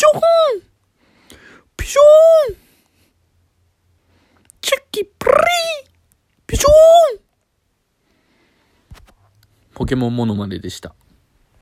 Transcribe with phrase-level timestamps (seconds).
[0.00, 0.62] ション
[1.76, 2.00] ピショ
[2.52, 2.56] ン
[4.62, 5.34] チェキプリ
[6.46, 6.68] ピショ
[7.18, 7.20] ン
[9.74, 10.94] ポケモンモノマネでした。